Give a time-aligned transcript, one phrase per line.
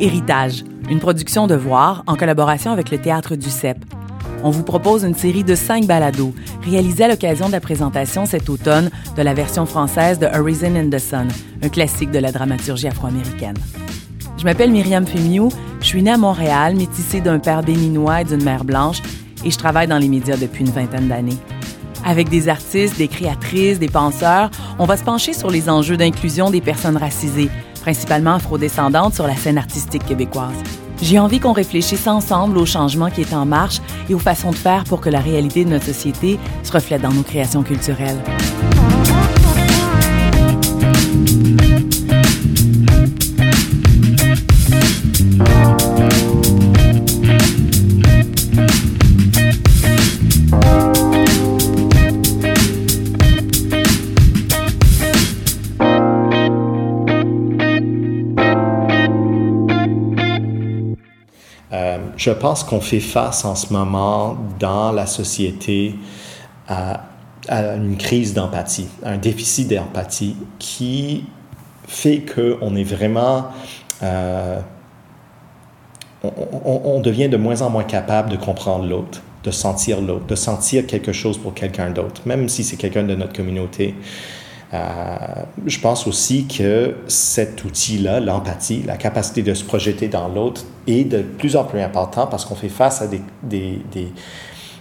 [0.00, 3.78] Héritage, une production de Voir en collaboration avec le Théâtre du CEP.
[4.42, 8.48] On vous propose une série de cinq balados réalisés à l'occasion de la présentation cet
[8.48, 11.28] automne de la version française de Reason in the Sun,
[11.62, 13.56] un classique de la dramaturgie afro-américaine.
[14.38, 15.50] Je m'appelle Myriam Femiou,
[15.80, 19.02] je suis née à Montréal, métissée d'un père béninois et d'une mère blanche,
[19.44, 21.36] et je travaille dans les médias depuis une vingtaine d'années.
[22.04, 26.50] Avec des artistes, des créatrices, des penseurs, on va se pencher sur les enjeux d'inclusion
[26.50, 30.56] des personnes racisées, principalement afrodescendantes sur la scène artistique québécoise.
[31.02, 34.56] J'ai envie qu'on réfléchisse ensemble aux changements qui est en marche et aux façons de
[34.56, 38.18] faire pour que la réalité de notre société se reflète dans nos créations culturelles.
[61.72, 65.94] Je pense qu'on fait face en ce moment dans la société
[66.68, 67.02] à,
[67.48, 71.24] une crise d'empathie, un déficit d'empathie qui
[71.86, 73.48] fait qu'on est vraiment...
[74.02, 74.60] Euh,
[76.22, 80.86] on, devient de moins en moins capable de comprendre l'autre, de sentir l'autre, de sentir
[80.86, 83.94] quelque chose pour quelqu'un d'autre, même si c'est quelqu'un de notre communauté.
[84.72, 85.16] Euh,
[85.66, 91.04] je pense aussi que cet outil-là, l'empathie, la capacité de se projeter dans l'autre, est
[91.04, 94.12] de plus en plus important parce qu'on fait face à des, des, des,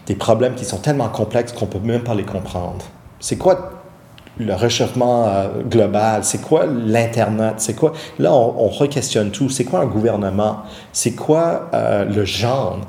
[0.06, 2.86] des problèmes qui sont tellement complexes qu'on ne peut même pas les comprendre.
[3.20, 3.72] C'est quoi
[4.40, 7.92] le réchauffement euh, global, c'est quoi l'Internet, c'est quoi...
[8.18, 9.50] Là, on, on re-questionne tout.
[9.50, 10.60] C'est quoi un gouvernement?
[10.94, 12.80] C'est quoi euh, le genre?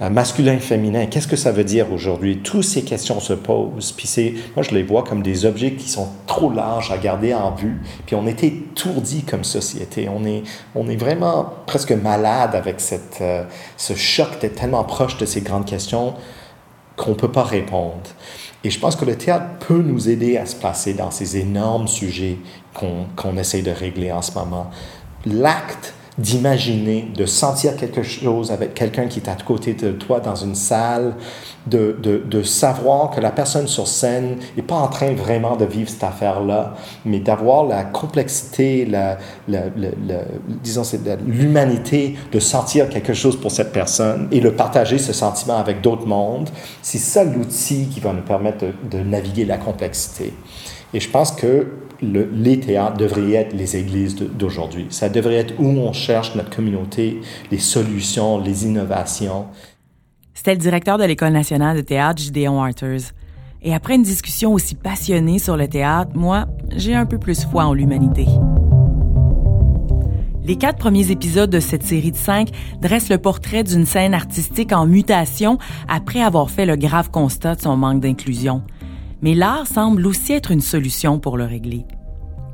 [0.00, 2.38] Euh, masculin, féminin, qu'est-ce que ça veut dire aujourd'hui?
[2.38, 3.92] Toutes ces questions se posent.
[3.92, 4.34] Puis c'est...
[4.54, 7.82] Moi, je les vois comme des objets qui sont trop larges à garder en vue.
[8.06, 10.08] Puis on est étourdi comme société.
[10.08, 10.44] On est,
[10.76, 13.22] on est vraiment presque malade avec cette,
[13.76, 16.14] ce choc d'être tellement proche de ces grandes questions
[16.96, 17.96] qu'on ne peut pas répondre.
[18.62, 21.88] Et je pense que le théâtre peut nous aider à se placer dans ces énormes
[21.88, 22.36] sujets
[22.74, 24.70] qu'on essaye de régler en ce moment.
[25.24, 30.34] L'acte d'imaginer, de sentir quelque chose avec quelqu'un qui est à côté de toi dans
[30.34, 31.14] une salle,
[31.66, 35.88] de, de, savoir que la personne sur scène n'est pas en train vraiment de vivre
[35.88, 39.18] cette affaire-là, mais d'avoir la complexité, la,
[40.62, 40.82] disons,
[41.26, 46.06] l'humanité de sentir quelque chose pour cette personne et de partager ce sentiment avec d'autres
[46.06, 46.50] mondes,
[46.82, 50.32] c'est ça l'outil qui va nous permettre de, de naviguer la complexité.
[50.92, 51.66] Et je pense que
[52.02, 54.86] le, les théâtres devraient être les églises d'aujourd'hui.
[54.90, 59.46] Ça devrait être où on cherche notre communauté, les solutions, les innovations.
[60.34, 63.12] C'était le directeur de l'École nationale de théâtre, Gideon Arthurs.
[63.62, 67.64] Et après une discussion aussi passionnée sur le théâtre, moi, j'ai un peu plus foi
[67.64, 68.26] en l'humanité.
[70.42, 72.48] Les quatre premiers épisodes de cette série de cinq
[72.80, 77.60] dressent le portrait d'une scène artistique en mutation après avoir fait le grave constat de
[77.60, 78.62] son manque d'inclusion
[79.22, 81.84] mais l'art semble aussi être une solution pour le régler.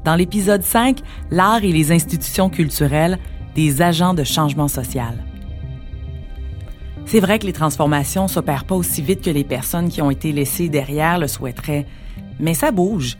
[0.04, 1.00] Dans l'épisode 5,
[1.30, 3.18] l'art et les institutions culturelles,
[3.54, 5.24] des agents de changement social.
[7.06, 10.32] C'est vrai que les transformations s'opèrent pas aussi vite que les personnes qui ont été
[10.32, 11.86] laissées derrière le souhaiteraient,
[12.40, 13.16] mais ça bouge.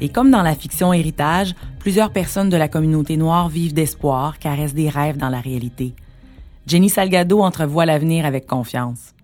[0.00, 4.74] Et comme dans la fiction Héritage, plusieurs personnes de la communauté noire vivent d'espoir, caressent
[4.74, 5.94] des rêves dans la réalité.
[6.66, 9.14] Jenny Salgado entrevoit l'avenir avec confiance.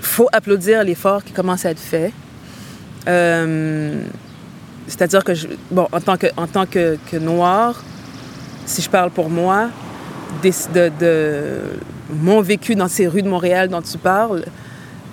[0.00, 2.12] Faut applaudir l'effort qui commence à être fait.
[3.06, 4.00] Euh,
[4.86, 5.32] c'est-à-dire que,
[5.70, 7.82] bon, en tant que, en tant que, noir,
[8.66, 9.68] si je parle pour moi,
[10.42, 11.60] de,
[12.10, 14.44] mon vécu dans ces rues de Montréal dont tu parles,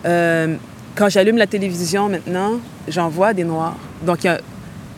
[0.06, 0.56] euh,
[0.96, 2.54] quand j'allume la télévision maintenant,
[2.88, 3.76] j'en vois des noirs.
[4.06, 4.20] Donc,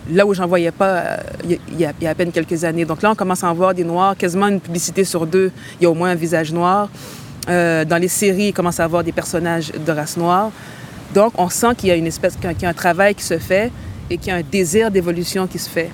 [0.10, 2.86] là où j'en voyais pas euh, il y, a, à peine quelques années.
[2.86, 5.84] Donc là, on commence à en voir des noirs, quasiment une publicité sur deux, il
[5.84, 6.90] y a au moins un visage noir.
[7.48, 10.52] Dans les séries, il commence à avoir des personnages de race noire.
[11.18, 13.40] Donc, on sent qu'il y a une espèce, qu'il y a un travail qui se
[13.40, 13.72] fait
[14.08, 15.90] et qu'il y a un désir d'évolution qui se fait.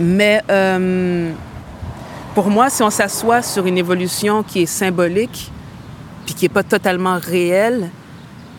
[0.00, 1.30] Mais euh,
[2.34, 5.52] pour moi, si on s'assoit sur une évolution qui est symbolique,
[6.24, 7.90] puis qui n'est pas totalement réelle,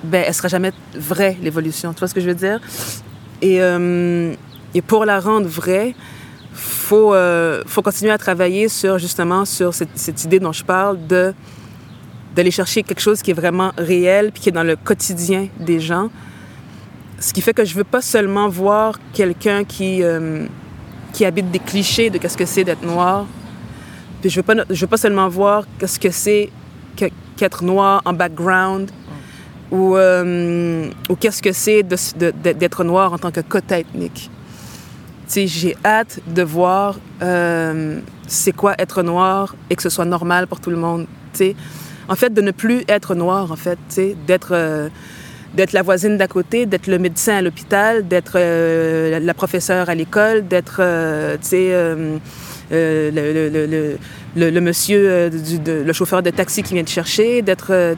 [0.04, 1.92] ben, elle sera jamais vraie, l'évolution.
[1.92, 2.60] Tu vois ce que je veux dire?
[3.42, 4.32] Et, euh,
[4.86, 5.96] pour la rendre vraie,
[6.54, 11.34] faut, euh, faut continuer à travailler sur, justement, sur cette idée dont je parle de
[12.36, 15.80] d'aller chercher quelque chose qui est vraiment réel puis qui est dans le quotidien des
[15.80, 16.10] gens.
[17.20, 20.46] Ce qui fait que je veux pas seulement voir quelqu'un qui, euh,
[21.14, 23.26] qui habite des clichés de qu'est-ce que c'est d'être noir.
[24.20, 26.50] Puis je veux pas, je veux pas seulement voir qu'est-ce que c'est
[27.38, 28.92] qu'être noir en background
[29.72, 34.30] ou, euh, ou qu'est-ce que c'est d'être noir en tant que quota ethnique.
[35.30, 40.60] j'ai hâte de voir euh, c'est quoi être noir et que ce soit normal pour
[40.60, 41.08] tout le monde.
[41.34, 41.56] sais.
[42.08, 43.80] En fait, de ne plus être noir, en fait,
[44.28, 44.90] d'être euh,
[45.56, 49.96] d'être la voisine d'à côté, d'être le médecin à l'hôpital, d'être euh, la professeure à
[49.96, 52.20] l'école, d'être, le,
[54.60, 57.96] monsieur, du, le chauffeur de taxi qui vient te chercher, d'être,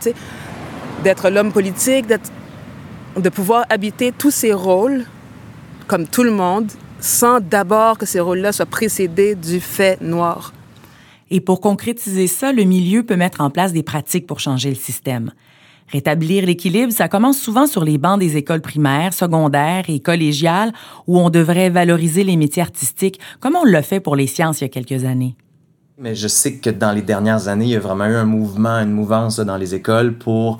[1.03, 5.05] d'être l'homme politique, de pouvoir habiter tous ces rôles
[5.87, 6.69] comme tout le monde
[6.99, 10.53] sans d'abord que ces rôles-là soient précédés du fait noir.
[11.29, 14.75] Et pour concrétiser ça, le milieu peut mettre en place des pratiques pour changer le
[14.75, 15.31] système.
[15.89, 20.73] Rétablir l'équilibre, ça commence souvent sur les bancs des écoles primaires, secondaires et collégiales
[21.05, 24.65] où on devrait valoriser les métiers artistiques, comme on l'a fait pour les sciences il
[24.65, 25.35] y a quelques années.
[25.97, 28.77] Mais je sais que dans les dernières années, il y a vraiment eu un mouvement,
[28.79, 30.59] une mouvance dans les écoles pour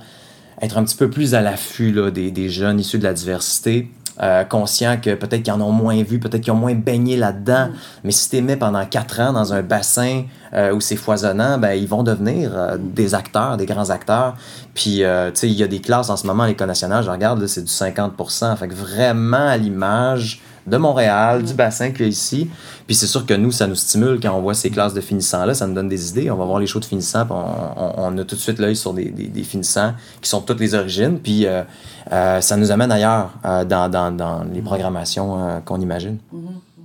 [0.61, 3.89] être un petit peu plus à l'affût des, des jeunes issus de la diversité
[4.21, 7.67] euh, conscients que peut-être qu'ils en ont moins vu, peut-être qu'ils ont moins baigné là-dedans.
[7.67, 7.73] Mm.
[8.03, 10.23] Mais si tu mets pendant quatre ans dans un bassin
[10.53, 14.35] euh, où c'est foisonnant, ben, ils vont devenir euh, des acteurs, des grands acteurs.
[14.73, 17.09] Puis, tu sais, il y a des classes en ce moment à l'École nationale, je
[17.09, 18.13] regarde, c'est du 50
[18.59, 22.49] Fait que vraiment à l'image de Montréal, du bassin qu'il y a ici.
[22.85, 25.53] Puis c'est sûr que nous, ça nous stimule quand on voit ces classes de finissants-là,
[25.53, 26.29] ça nous donne des idées.
[26.29, 28.93] On va voir les shows de finissants, puis on, a tout de suite l'œil sur
[28.93, 31.19] des, des, finissants qui sont toutes les origines.
[31.19, 31.63] Puis euh,
[32.11, 36.17] euh, ça nous amène ailleurs euh, dans, dans, dans, les programmations qu'on imagine.
[36.33, 36.76] Mm-hmm.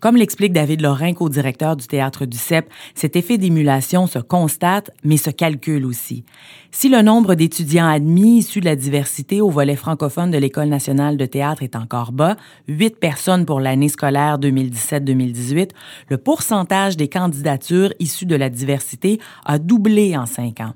[0.00, 5.18] Comme l'explique David Lorrain, co-directeur du Théâtre du CEP, cet effet d'émulation se constate, mais
[5.18, 6.24] se calcule aussi.
[6.70, 11.18] Si le nombre d'étudiants admis issus de la diversité au volet francophone de l'École nationale
[11.18, 12.36] de théâtre est encore bas,
[12.68, 15.70] 8 personnes pour l'année scolaire 2017-2018,
[16.08, 20.72] le pourcentage des candidatures issues de la diversité a doublé en cinq ans.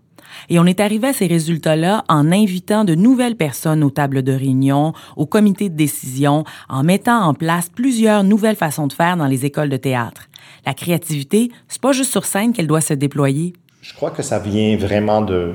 [0.49, 4.33] Et on est arrivé à ces résultats-là en invitant de nouvelles personnes aux tables de
[4.33, 9.27] réunion, aux comités de décision, en mettant en place plusieurs nouvelles façons de faire dans
[9.27, 10.29] les écoles de théâtre.
[10.67, 13.55] La créativité, c'est pas juste sur scène qu'elle doit se déployer.
[13.83, 15.55] Je crois que ça vient vraiment de,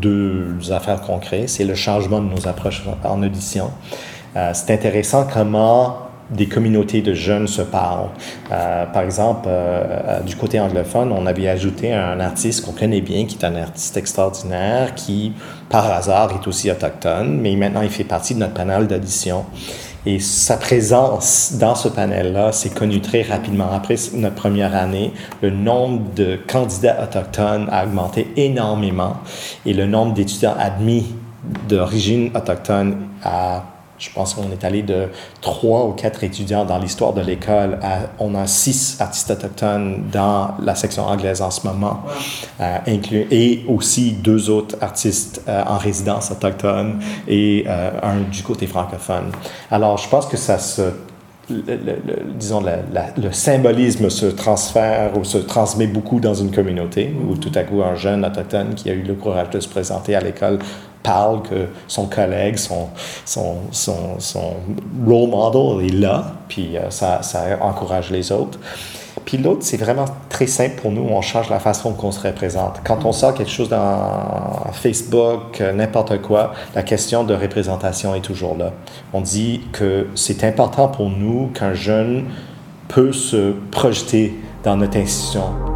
[0.00, 1.48] deux affaires concrètes.
[1.48, 3.70] C'est le changement de nos approches en audition.
[4.36, 8.08] Euh, c'est intéressant comment des communautés de jeunes se parlent.
[8.50, 13.00] Euh, par exemple, euh, euh, du côté anglophone, on avait ajouté un artiste qu'on connaît
[13.00, 15.32] bien, qui est un artiste extraordinaire, qui,
[15.68, 19.44] par hasard, est aussi autochtone, mais maintenant il fait partie de notre panel d'audition.
[20.04, 23.70] Et sa présence dans ce panel-là s'est connue très rapidement.
[23.72, 25.12] Après notre première année,
[25.42, 29.18] le nombre de candidats autochtones a augmenté énormément
[29.64, 31.14] et le nombre d'étudiants admis
[31.68, 33.62] d'origine autochtone a
[34.02, 35.08] je pense qu'on est allé de
[35.40, 40.54] trois ou quatre étudiants dans l'histoire de l'école à on a six artistes autochtones dans
[40.60, 42.02] la section anglaise en ce moment,
[42.60, 48.42] euh, inclus, et aussi deux autres artistes euh, en résidence autochtone et euh, un du
[48.42, 49.30] côté francophone.
[49.70, 50.82] Alors, je pense que ça se
[51.48, 51.98] le,
[52.38, 57.64] disons, le symbolisme se transfère ou se transmet beaucoup dans une communauté où tout à
[57.64, 60.58] coup un jeune autochtone qui a eu le courage de se présenter à l'école
[61.02, 62.88] parle que son collègue, son,
[63.24, 64.54] son, son, son
[65.06, 68.58] role model est là, puis euh, ça, ça encourage les autres.
[69.24, 72.80] Puis l'autre, c'est vraiment très simple pour nous, on change la façon qu'on se représente.
[72.84, 78.20] Quand on sort quelque chose dans Facebook, euh, n'importe quoi, la question de représentation est
[78.20, 78.72] toujours là.
[79.12, 82.24] On dit que c'est important pour nous qu'un jeune
[82.88, 85.71] peut se projeter dans notre institution.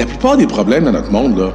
[0.00, 1.52] La plupart des problèmes dans notre monde, là,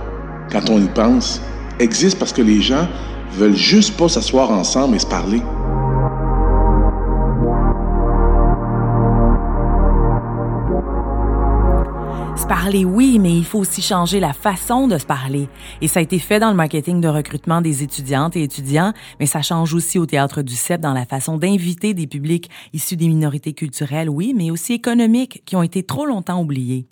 [0.51, 1.41] quand on y pense,
[1.79, 2.87] existent parce que les gens
[3.31, 5.39] veulent juste pas s'asseoir ensemble et se parler.
[12.37, 15.49] Se parler, oui, mais il faut aussi changer la façon de se parler.
[15.81, 19.25] Et ça a été fait dans le marketing de recrutement des étudiantes et étudiants, mais
[19.25, 23.07] ça change aussi au théâtre du CEP dans la façon d'inviter des publics issus des
[23.07, 26.87] minorités culturelles, oui, mais aussi économiques, qui ont été trop longtemps oubliés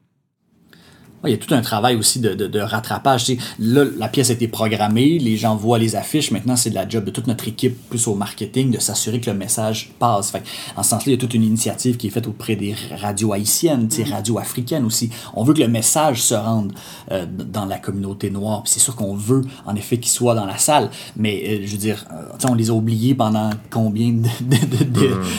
[1.26, 3.32] il y a tout un travail aussi de, de, de rattrapage.
[3.60, 6.32] là, la pièce a été programmée, les gens voient les affiches.
[6.32, 9.30] Maintenant, c'est de la job de toute notre équipe, plus au marketing, de s'assurer que
[9.30, 10.32] le message passe.
[10.32, 10.44] Fait,
[10.76, 13.32] en ce sens-là, il y a toute une initiative qui est faite auprès des radios
[13.32, 14.14] haïtiennes, des mm.
[14.14, 15.12] radios africaines aussi.
[15.34, 16.74] On veut que le message se rende
[17.12, 18.64] euh, dans la communauté noire.
[18.66, 20.90] c'est sûr qu'on veut, en effet, qu'il soit dans la salle.
[21.16, 24.24] Mais, euh, je veux dire, euh, on les a oubliés pendant combien mm.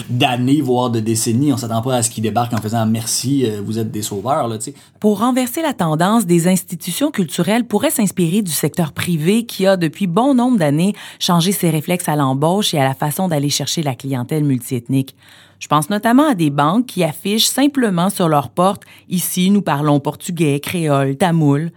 [0.08, 1.52] d'années, voire de décennies.
[1.52, 4.48] On s'attend pas à ce qu'ils débarquent en faisant merci, vous êtes des sauveurs.
[4.48, 4.56] Là,
[4.98, 10.06] Pour renverser la tendance des institutions culturelles pourrait s'inspirer du secteur privé qui a, depuis
[10.06, 13.94] bon nombre d'années, changé ses réflexes à l'embauche et à la façon d'aller chercher la
[13.94, 15.14] clientèle multiethnique.
[15.60, 20.00] Je pense notamment à des banques qui affichent simplement sur leurs portes Ici, nous parlons
[20.00, 21.70] portugais, créole, tamoul.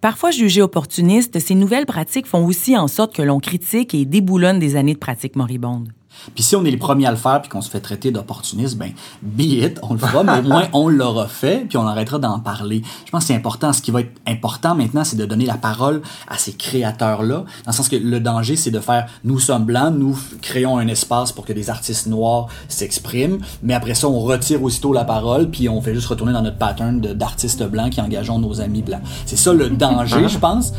[0.00, 4.58] Parfois jugées opportunistes, ces nouvelles pratiques font aussi en sorte que l'on critique et déboulonne
[4.58, 5.95] des années de pratiques moribondes.
[6.34, 8.76] Puis si on est les premiers à le faire puis qu'on se fait traiter d'opportuniste,
[8.76, 8.92] ben,
[9.22, 12.38] be it, on le fera, mais au moins on l'aura fait puis on arrêtera d'en
[12.40, 12.82] parler.
[13.04, 13.72] Je pense que c'est important.
[13.72, 17.44] Ce qui va être important maintenant, c'est de donner la parole à ces créateurs-là, dans
[17.66, 21.32] le sens que le danger, c'est de faire nous sommes blancs, nous créons un espace
[21.32, 25.68] pour que des artistes noirs s'expriment, mais après ça, on retire aussitôt la parole puis
[25.68, 29.02] on fait juste retourner dans notre pattern d'artistes blancs qui engageons nos amis blancs.
[29.26, 30.72] C'est ça le danger, je pense.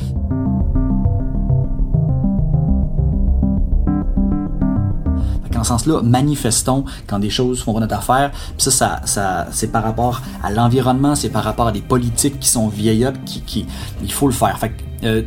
[5.58, 8.32] Dans ce sens-là, manifestons quand des choses font notre affaire.
[8.32, 12.40] Puis ça, ça, ça c'est par rapport à l'environnement, c'est par rapport à des politiques
[12.40, 13.66] qui sont vieilles qui, qui,
[14.04, 14.58] il faut le faire.
[14.60, 14.72] Fait
[15.04, 15.24] euh,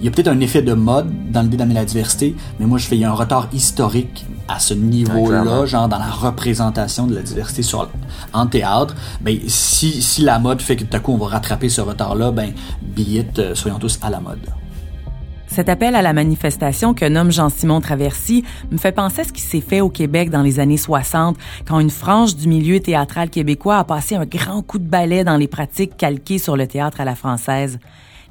[0.00, 2.78] il y a peut-être un effet de mode dans le d'amener la diversité, mais moi
[2.78, 7.06] je fais il y a un retard historique à ce niveau-là, genre dans la représentation
[7.06, 7.88] de la diversité sur
[8.32, 8.94] en théâtre.
[9.20, 12.32] Ben si, si la mode fait que tout à coup on va rattraper ce retard-là,
[12.32, 14.40] ben billette, euh, soyons tous à la mode.
[15.54, 18.42] Cet appel à la manifestation que nomme Jean-Simon Traversy
[18.72, 21.78] me fait penser à ce qui s'est fait au Québec dans les années 60, quand
[21.78, 25.46] une frange du milieu théâtral québécois a passé un grand coup de balai dans les
[25.46, 27.78] pratiques calquées sur le théâtre à la française.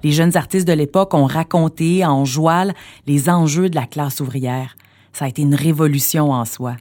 [0.03, 2.73] Les jeunes artistes de l'époque ont raconté en joual
[3.07, 4.75] les enjeux de la classe ouvrière.
[5.13, 6.75] Ça a été une révolution en soi.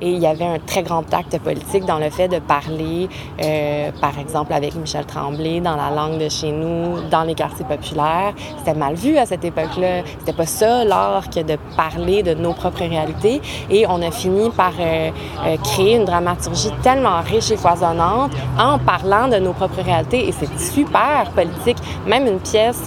[0.00, 3.08] Et il y avait un très grand acte politique dans le fait de parler,
[3.42, 7.64] euh, par exemple, avec Michel Tremblay, dans la langue de chez nous, dans les quartiers
[7.64, 8.34] populaires.
[8.58, 10.02] C'était mal vu à cette époque-là.
[10.18, 13.40] C'était pas ça l'art que de parler de nos propres réalités.
[13.70, 15.10] Et on a fini par euh,
[15.46, 20.28] euh, créer une dramaturgie tellement riche et foisonnante en parlant de nos propres réalités.
[20.28, 21.78] Et c'est super politique.
[22.06, 22.84] Même une pièce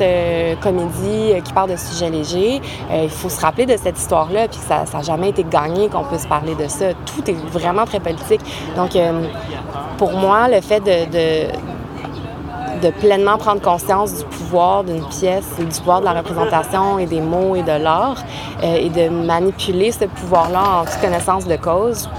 [0.61, 4.83] comédie qui parle de sujets légers, il faut se rappeler de cette histoire-là, puis ça
[4.91, 8.41] n'a jamais été gagné qu'on puisse parler de ça tout est vraiment très politique.
[8.75, 9.23] Donc, euh,
[9.97, 11.49] pour moi, le fait de,
[12.99, 17.55] pleinement prendre conscience du pouvoir d'une pièce, du pouvoir de la représentation et des mots
[17.55, 18.23] et de l'art,
[18.63, 22.09] euh, et de manipuler ce pouvoir-là en toute connaissance de cause,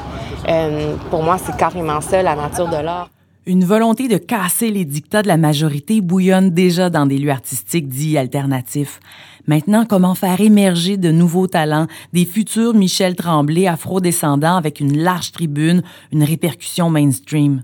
[0.49, 3.09] euh, pour moi, c'est carrément ça, la nature de l'art.
[3.47, 7.89] Une volonté de casser les dictats de la majorité bouillonne déjà dans des lieux artistiques
[7.89, 9.01] dits alternatifs.
[9.47, 15.33] Maintenant, comment faire émerger de nouveaux talents, des futurs Michel Tremblay afro-descendants avec une large
[15.33, 15.83] tribune,
[16.13, 17.63] une répercussion mainstream?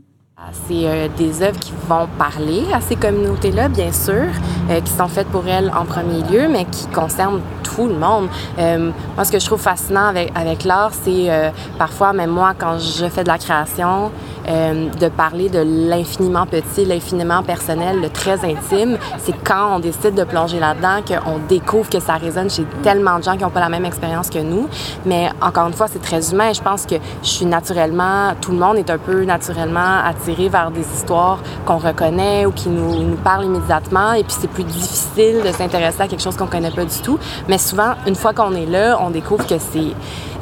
[0.69, 4.27] C'est euh, des œuvres qui vont parler à ces communautés-là, bien sûr,
[4.71, 7.41] euh, qui sont faites pour elles en premier lieu, mais qui concernent
[7.85, 8.29] le monde.
[8.59, 12.79] Euh, moi, ce que je trouve fascinant avec, avec l'art, c'est parfois, même moi, quand
[12.79, 14.11] je fais de la création,
[14.49, 18.97] euh, de parler de l'infiniment petit, l'infiniment personnel, le très intime.
[19.19, 23.25] C'est quand on décide de plonger là-dedans qu'on découvre que ça résonne chez tellement de
[23.25, 24.69] gens qui n'ont pas la même expérience que nous.
[25.05, 26.53] Mais encore une fois, c'est très humain.
[26.53, 30.71] Je pense que je suis naturellement, tout le monde est un peu naturellement attiré vers
[30.71, 34.13] des histoires qu'on reconnaît ou qui nous, nous parlent immédiatement.
[34.13, 37.19] Et puis c'est plus difficile de s'intéresser à quelque chose qu'on connaît pas du tout.
[37.49, 39.93] Mais souvent, une fois qu'on est là, on découvre que c'est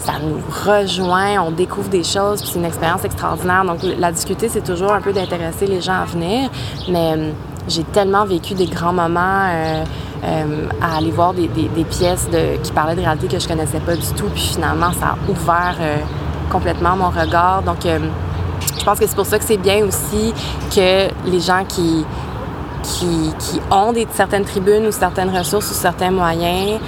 [0.04, 0.38] ça nous
[0.70, 3.64] rejoint, on découvre des choses, puis c'est une expérience extraordinaire.
[3.64, 6.50] Donc, la difficulté, c'est toujours un peu d'intéresser les gens à venir,
[6.88, 7.30] mais euh,
[7.68, 9.84] j'ai tellement vécu des grands moments euh,
[10.24, 12.28] euh, à aller voir des, pièces
[12.62, 15.76] qui parlaient de réalité que je connaissais pas du tout, puis finalement, ça a ouvert
[16.52, 17.62] complètement mon regard.
[17.62, 20.34] Donc, je pense que c'est pour ça que c'est bien aussi
[20.74, 22.04] que les gens qui,
[22.84, 26.80] qui, ont certaines tribunes ou certaines ressources ou certains moyens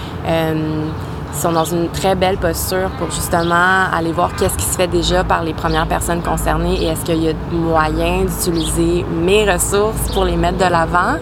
[1.37, 5.23] sont dans une très belle posture pour justement aller voir qu'est-ce qui se fait déjà
[5.23, 10.25] par les premières personnes concernées et est-ce qu'il y a moyen d'utiliser mes ressources pour
[10.25, 11.19] les mettre de l'avant.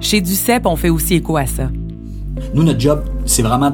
[0.00, 1.64] Chez Ducep, on fait aussi écho à ça.
[2.54, 3.72] Nous, notre job, c'est vraiment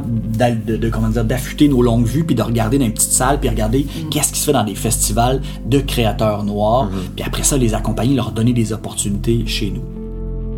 [1.24, 4.40] d'affûter nos longues vues, puis de regarder dans une petite salle, puis regarder qu'est-ce qui
[4.40, 7.14] se fait dans des festivals de créateurs noirs, mm-hmm.
[7.14, 9.82] puis après ça, les accompagner, leur donner des opportunités chez nous.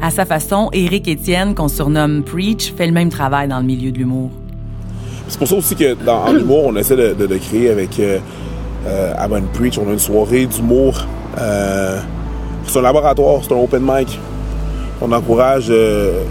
[0.00, 3.90] À sa façon, Éric Étienne, qu'on surnomme Preach, fait le même travail dans le milieu
[3.90, 4.30] de l'humour.
[5.28, 8.18] C'est pour ça aussi que dans l'humour, on essaie de, de, créer avec euh,
[8.86, 11.06] euh Preach, on a une soirée d'humour.
[11.38, 12.00] Euh,
[12.66, 14.18] c'est un laboratoire, c'est un open mic.
[15.00, 16.22] On encourage euh,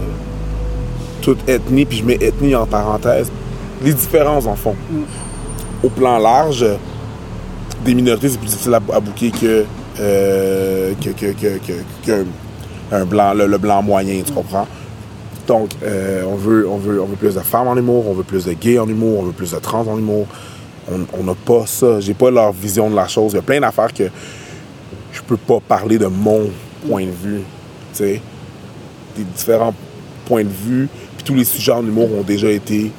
[1.21, 3.31] toute ethnie, puis je mets ethnie en parenthèse,
[3.83, 4.75] les différences en fond.
[5.83, 6.65] Au plan large,
[7.85, 9.65] des minorités, c'est plus difficile à, bouquer que,
[9.97, 11.59] que, que,
[12.05, 12.25] que
[12.91, 14.67] un blanc, le, blanc moyen, tu comprends?
[15.47, 18.23] Donc, euh, on, veut, on, veut, on veut plus de femmes en humour, on veut
[18.23, 20.27] plus de gays en humour, on veut plus de trans en humour.
[20.89, 21.99] On n'a pas ça.
[22.01, 23.31] J'ai pas leur vision de la chose.
[23.31, 24.09] Il y a plein d'affaires que
[25.13, 26.49] je peux pas parler de mon
[26.87, 27.41] point de vue.
[27.93, 28.21] Tu sais,
[29.15, 29.73] des différents
[30.31, 30.87] points de vue.
[31.17, 32.89] Puis tous les sujets en humour ont déjà été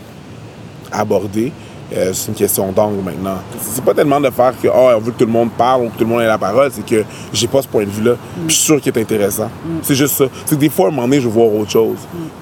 [0.92, 1.50] abordés.
[1.94, 3.38] Euh, c'est une question d'angle maintenant.
[3.58, 5.88] C'est pas tellement de faire que oh, on veut que tout le monde parle ou
[5.88, 8.16] que tout le monde ait la parole, c'est que j'ai pas ce point de vue-là.
[8.48, 9.50] Je suis sûr qu'il est intéressant.
[9.82, 10.24] C'est juste ça.
[10.44, 11.96] C'est que des fois, à un moment donné, je veux voir autre chose.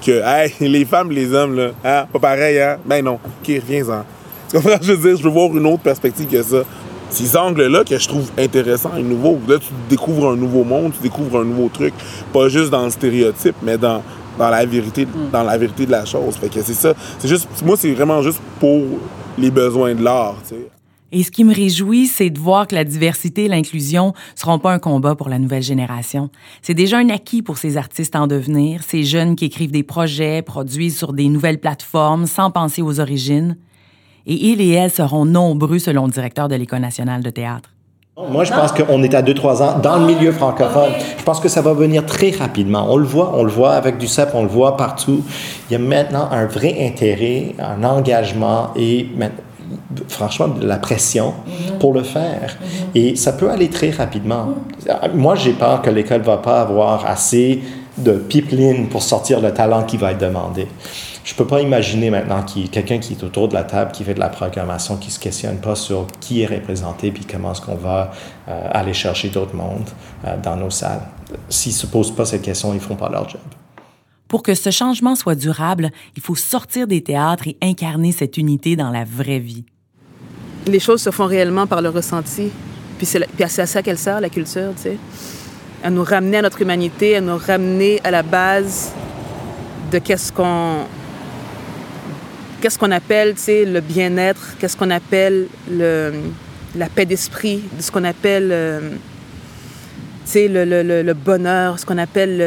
[0.05, 2.77] Que hey, les femmes, les hommes, là, hein, pas pareil, hein?
[2.85, 3.13] Ben non.
[3.13, 4.03] OK, reviens-en.
[4.49, 4.77] Tu comprends?
[4.81, 6.63] Je veux dire, je veux voir une autre perspective que ça.
[7.09, 9.37] Ces angles-là que je trouve intéressants et nouveaux.
[9.47, 11.93] Là, tu découvres un nouveau monde, tu découvres un nouveau truc.
[12.31, 14.01] Pas juste dans le stéréotype, mais dans,
[14.41, 16.35] dans la vérité, dans la vérité de la chose.
[16.35, 16.93] Fait que c'est ça.
[17.19, 18.81] C'est juste, moi, c'est vraiment juste pour
[19.37, 20.35] les besoins de l'art.
[21.11, 24.73] Et ce qui me réjouit, c'est de voir que la diversité et l'inclusion seront pas
[24.73, 26.29] un combat pour la nouvelle génération.
[26.61, 30.41] C'est déjà un acquis pour ces artistes en devenir, ces jeunes qui écrivent des projets,
[30.41, 33.57] produisent sur des nouvelles plateformes sans penser aux origines.
[34.25, 37.69] Et ils et elles seront nombreux selon le directeur de l'École nationale de théâtre.
[38.17, 40.91] Moi, je pense qu'on est à 2-3 ans dans le milieu francophone.
[41.17, 42.87] Je pense que ça va venir très rapidement.
[42.89, 45.23] On le voit, on le voit avec du CEP, on le voit partout.
[45.69, 49.07] Il y a maintenant un vrai intérêt, un engagement et
[50.09, 51.33] franchement de la pression
[51.79, 52.57] pour le faire.
[52.95, 54.55] Et ça peut aller très rapidement.
[55.13, 57.63] Moi, j'ai peur que l'école va pas avoir assez
[57.97, 60.67] de pipeline pour sortir le talent qui va être demandé.
[61.23, 63.91] Je peux pas imaginer maintenant qu'il y ait quelqu'un qui est autour de la table,
[63.91, 67.51] qui fait de la programmation, qui se questionne pas sur qui est représenté, puis comment
[67.51, 68.11] est-ce qu'on va
[68.49, 69.89] euh, aller chercher d'autres mondes
[70.25, 71.01] euh, dans nos salles.
[71.47, 73.41] S'ils se posent pas cette question, ils font pas leur job.
[74.27, 78.75] Pour que ce changement soit durable, il faut sortir des théâtres et incarner cette unité
[78.75, 79.65] dans la vraie vie.
[80.65, 82.49] Les choses se font réellement par le ressenti.
[82.97, 84.97] Puis c'est à ça qu'elle sert, la culture, tu sais.
[85.83, 88.91] À nous ramener à notre humanité, à nous ramener à la base
[89.91, 90.85] de qu'est-ce qu'on
[92.61, 96.13] qu'est-ce qu'on appelle le bien-être, qu'est-ce qu'on appelle le,
[96.75, 98.91] la paix d'esprit, de ce qu'on appelle euh,
[100.35, 102.37] le, le, bonheur, ce qu'on appelle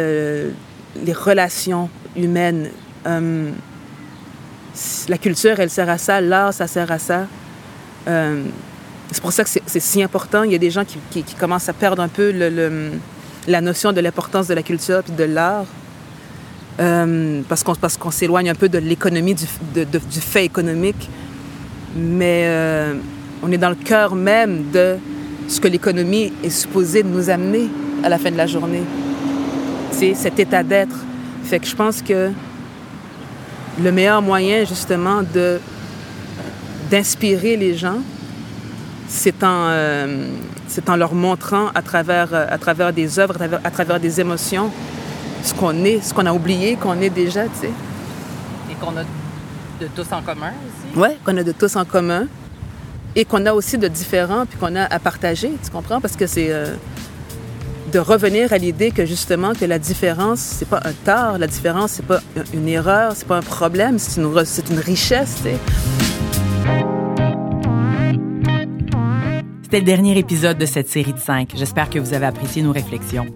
[1.04, 2.70] les relations humaines.
[3.06, 3.50] Euh,
[5.08, 7.26] la culture, elle sert à ça, l'art, ça sert à ça.
[8.08, 8.44] Euh,
[9.12, 10.42] c'est pour ça que c'est si important.
[10.42, 12.32] Il y a des gens qui, qui commencent à perdre un peu
[13.46, 15.66] la notion de l'importance de la culture et de l'art.
[16.80, 21.08] Euh, parce qu'on s'éloigne un peu de l'économie, du, du, fait économique.
[21.96, 22.94] Mais euh,
[23.42, 24.96] on est dans le cœur même de
[25.46, 27.68] ce que l'économie est supposée nous amener
[28.02, 28.82] à la fin de la journée.
[29.92, 30.96] C'est cet état d'être.
[31.44, 32.30] Fait que je pense que
[33.80, 35.22] le meilleur moyen, justement,
[36.90, 37.98] d'inspirer les gens,
[39.06, 40.26] c'est en, euh,
[40.88, 44.72] en leur montrant à travers, à travers des œuvres, à travers des émotions,
[45.44, 47.70] ce qu'on est, ce qu'on a oublié qu'on est déjà, tu sais.
[48.70, 49.04] Et qu'on a
[49.80, 50.98] de tous en commun aussi.
[50.98, 52.26] Oui, qu'on a de tous en commun.
[53.14, 56.00] Et qu'on a aussi de différents, puis qu'on a à partager, tu comprends?
[56.00, 56.74] Parce que c'est euh,
[57.92, 61.92] de revenir à l'idée que justement, que la différence, c'est pas un tort, la différence,
[61.92, 62.20] c'est pas
[62.52, 65.56] une erreur, c'est pas un problème, c'est une, c'est une richesse, tu sais.
[69.62, 71.52] C'était le dernier épisode de cette série de cinq.
[71.54, 73.26] J'espère que vous avez apprécié nos réflexions.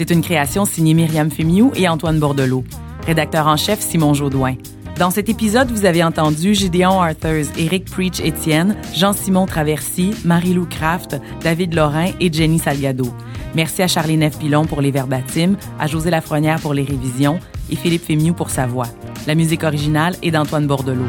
[0.00, 2.64] C'est une création signée Myriam Fémiou et Antoine Bordelot.
[3.06, 4.54] Rédacteur en chef Simon Jaudoin.
[4.98, 11.20] Dans cet épisode, vous avez entendu Gideon Arthurs, Eric Preach Étienne, Jean-Simon Traversy, Marie-Lou Kraft,
[11.42, 13.12] David Lorrain et Jenny Salgado.
[13.54, 17.38] Merci à Charlie Neff-Pilon pour les verbatims, à José Lafrenière pour les révisions
[17.70, 18.88] et Philippe Fémiou pour sa voix.
[19.26, 21.04] La musique originale est d'Antoine Bordelot.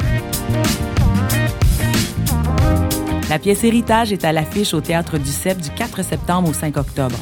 [3.29, 6.75] La pièce Héritage est à l'affiche au Théâtre du CEP du 4 septembre au 5
[6.75, 7.15] octobre.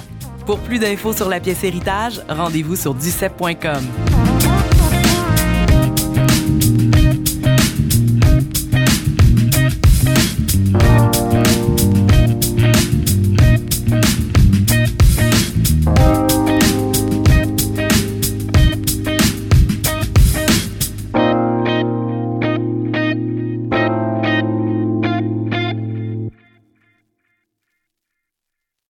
[0.49, 4.28] Pour plus d'infos sur la pièce Héritage, rendez-vous sur ducep.com.